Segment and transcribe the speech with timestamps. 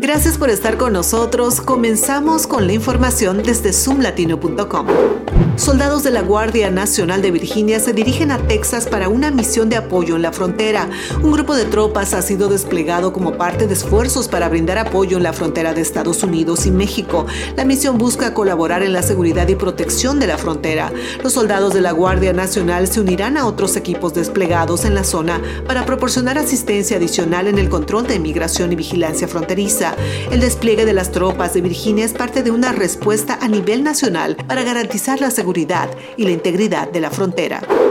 [0.00, 1.60] Gracias por estar con nosotros.
[1.60, 4.86] Comenzamos con la información desde zoomlatino.com.
[5.56, 9.74] Soldados de la Guardia Nacional de Virginia se dirigen a Texas para una misión de
[9.74, 10.88] apoyo en la frontera.
[11.20, 15.24] Un grupo de tropas ha sido desplegado como parte de esfuerzos para brindar apoyo en
[15.24, 17.26] la frontera de Estados Unidos y México.
[17.56, 20.92] La misión busca colaborar en la seguridad y protección de la frontera.
[21.24, 25.42] Los soldados de la Guardia Nacional se unirán a otros equipos desplegados en la zona
[25.66, 29.87] para proporcionar asistencia adicional en el control de inmigración y vigilancia fronteriza.
[30.30, 34.36] El despliegue de las tropas de Virginia es parte de una respuesta a nivel nacional
[34.36, 37.87] para garantizar la seguridad y la integridad de la frontera.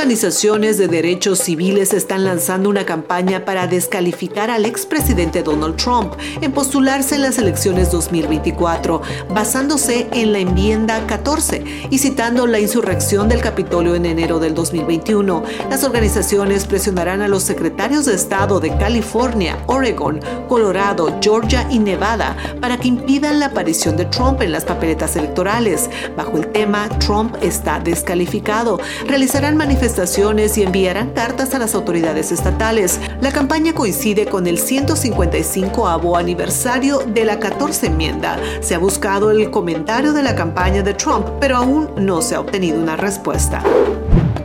[0.00, 6.52] Organizaciones de derechos civiles están lanzando una campaña para descalificar al expresidente Donald Trump en
[6.52, 13.42] postularse en las elecciones 2024, basándose en la enmienda 14 y citando la insurrección del
[13.42, 15.44] Capitolio en enero del 2021.
[15.68, 22.38] Las organizaciones presionarán a los secretarios de Estado de California, Oregon, Colorado, Georgia y Nevada
[22.58, 25.90] para que impidan la aparición de Trump en las papeletas electorales.
[26.16, 29.89] Bajo el tema Trump está descalificado, realizarán manifestaciones
[30.56, 33.00] y enviarán cartas a las autoridades estatales.
[33.20, 38.38] La campaña coincide con el 155 aniversario de la 14 enmienda.
[38.60, 42.40] Se ha buscado el comentario de la campaña de Trump, pero aún no se ha
[42.40, 43.64] obtenido una respuesta.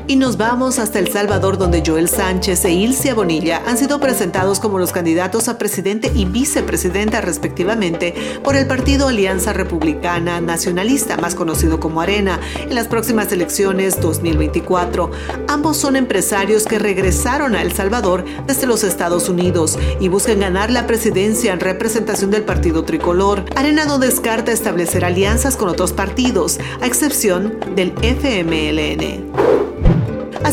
[0.07, 4.59] Y nos vamos hasta El Salvador, donde Joel Sánchez e Ilcia Bonilla han sido presentados
[4.59, 11.33] como los candidatos a presidente y vicepresidenta respectivamente por el partido Alianza Republicana Nacionalista, más
[11.33, 15.09] conocido como Arena, en las próximas elecciones 2024.
[15.47, 20.69] Ambos son empresarios que regresaron a El Salvador desde los Estados Unidos y buscan ganar
[20.69, 23.43] la presidencia en representación del partido tricolor.
[23.55, 29.24] Arena no descarta establecer alianzas con otros partidos, a excepción del FMLN.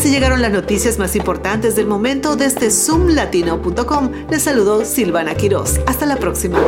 [0.02, 4.10] Así llegaron las noticias más importantes del momento desde zoomlatino.com.
[4.28, 5.78] Les saludó Silvana Quiroz.
[5.86, 6.58] Hasta la próxima.